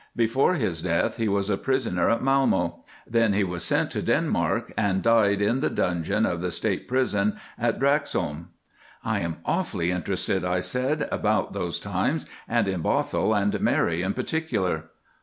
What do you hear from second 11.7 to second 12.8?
times, and